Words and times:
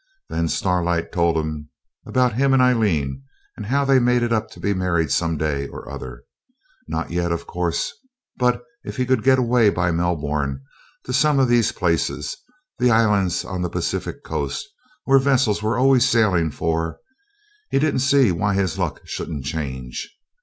Then 0.29 0.47
Starlight 0.47 1.11
told 1.11 1.37
him 1.37 1.69
about 2.07 2.33
him 2.33 2.53
and 2.53 2.59
Aileen, 2.63 3.21
how 3.65 3.85
they'd 3.85 3.99
made 3.99 4.23
it 4.23 4.33
up 4.33 4.49
to 4.49 4.59
be 4.59 4.73
married 4.73 5.11
some 5.11 5.37
day 5.37 5.67
or 5.67 5.87
other. 5.87 6.23
Not 6.87 7.11
yet, 7.11 7.31
of 7.31 7.45
course; 7.45 7.93
but 8.35 8.63
if 8.83 8.97
he 8.97 9.05
could 9.05 9.21
get 9.21 9.37
away 9.37 9.69
by 9.69 9.91
Melbourne 9.91 10.63
to 11.05 11.13
some 11.13 11.37
of 11.37 11.47
these 11.49 11.71
places 11.71 12.35
the 12.79 12.89
islands 12.89 13.45
on 13.45 13.61
the 13.61 13.69
Pacific 13.69 14.23
coast, 14.23 14.67
where 15.03 15.19
vessels 15.19 15.61
were 15.61 15.77
always 15.77 16.09
sailing 16.09 16.49
for 16.49 16.97
he 17.69 17.77
didn't 17.77 17.99
see 17.99 18.31
why 18.31 18.55
his 18.55 18.79
luck 18.79 19.01
shouldn't 19.05 19.45
change. 19.45 20.17